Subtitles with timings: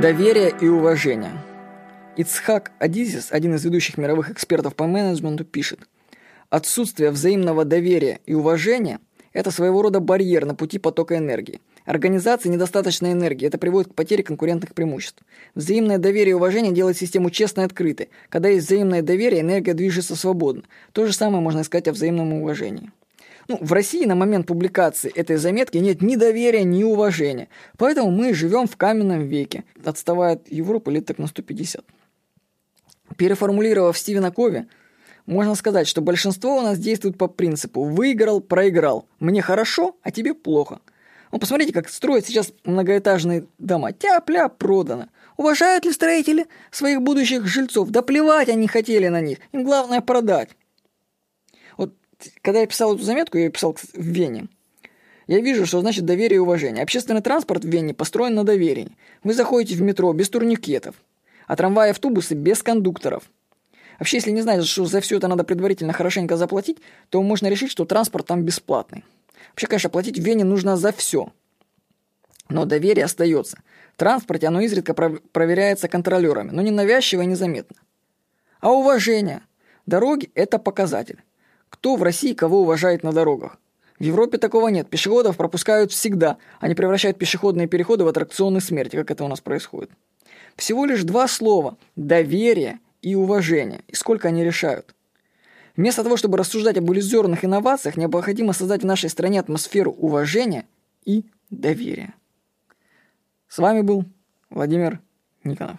[0.00, 1.32] Доверие и уважение.
[2.16, 5.80] Ицхак Адизис, один из ведущих мировых экспертов по менеджменту, пишет,
[6.48, 9.00] «Отсутствие взаимного доверия и уважения–
[9.34, 11.60] это своего рода барьер на пути потока энергии.
[11.84, 15.22] Организации недостаточно энергии, это приводит к потере конкурентных преимуществ.
[15.54, 18.08] Взаимное доверие и уважение делает систему честной и открытой.
[18.30, 20.62] Когда есть взаимное доверие, энергия движется свободно.
[20.92, 22.90] То же самое можно сказать о взаимном уважении.
[23.48, 27.48] Ну, в России на момент публикации этой заметки нет ни доверия, ни уважения.
[27.76, 31.84] Поэтому мы живем в каменном веке, отставая от Европы лет так на 150.
[33.16, 34.66] Переформулировав Стивена Кови,
[35.26, 39.06] можно сказать, что большинство у нас действует по принципу «выиграл, проиграл».
[39.18, 40.80] Мне хорошо, а тебе плохо.
[41.32, 43.92] Ну, посмотрите, как строят сейчас многоэтажные дома.
[43.92, 45.06] Тяп-ля, продано.
[45.36, 47.90] Уважают ли строители своих будущих жильцов?
[47.90, 49.38] Да плевать они хотели на них.
[49.52, 50.50] Им главное продать
[52.42, 54.48] когда я писал эту заметку, я ее писал в Вене,
[55.30, 56.82] я вижу, что значит доверие и уважение.
[56.82, 58.90] Общественный транспорт в Вене построен на доверии.
[59.22, 60.96] Вы заходите в метро без турникетов,
[61.46, 63.30] а трамваи и автобусы без кондукторов.
[64.00, 66.78] Вообще, если не знаете, что за все это надо предварительно хорошенько заплатить,
[67.10, 69.04] то можно решить, что транспорт там бесплатный.
[69.50, 71.32] Вообще, конечно, платить в Вене нужно за все.
[72.48, 73.58] Но доверие остается.
[73.94, 77.76] В транспорте оно изредка проверяется контролерами, но не навязчиво и незаметно.
[78.60, 79.42] А уважение?
[79.86, 81.22] Дороги– это показатель.
[81.80, 83.56] Кто в России кого уважает на дорогах?
[83.98, 84.90] В Европе такого нет.
[84.90, 86.36] Пешеходов пропускают всегда.
[86.58, 89.90] Они превращают пешеходные переходы в аттракционы смерти, как это у нас происходит.
[90.56, 93.80] Всего лишь два слова– доверие и уважение.
[93.88, 94.94] И сколько они решают.
[95.74, 100.66] Вместо того, чтобы рассуждать об иллюзорных инновациях, необходимо создать в нашей стране атмосферу уважения
[101.06, 102.12] и доверия.
[103.48, 104.04] С вами был
[104.50, 105.00] Владимир
[105.44, 105.78] Никонов.